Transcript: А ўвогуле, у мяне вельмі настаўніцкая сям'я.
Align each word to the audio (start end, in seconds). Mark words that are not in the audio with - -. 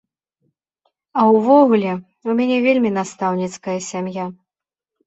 А 1.19 1.27
ўвогуле, 1.35 1.93
у 1.95 2.29
мяне 2.41 2.57
вельмі 2.67 2.95
настаўніцкая 2.99 3.79
сям'я. 3.91 4.25